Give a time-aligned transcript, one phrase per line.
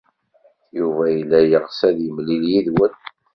[0.77, 2.93] Yuba yella yeɣs ad yemlil yid-wen.